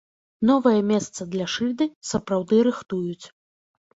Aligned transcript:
Новае 0.49 0.79
месца 0.91 1.27
для 1.35 1.45
шыльды 1.57 1.85
сапраўды 2.11 2.61
рыхтуюць. 2.69 3.25